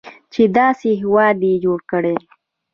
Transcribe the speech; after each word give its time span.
چې 0.33 0.43
داسې 0.57 0.89
هیواد 1.01 1.37
یې 1.47 1.53
جوړ 1.63 1.79
کړی. 1.91 2.15